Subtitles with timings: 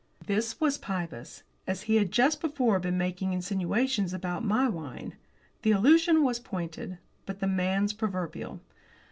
[0.25, 1.43] This was Pybus!
[1.67, 5.13] As he had just before been making insinuations about my wine,
[5.61, 6.97] the allusion was pointed.
[7.27, 8.61] But the man's proverbial.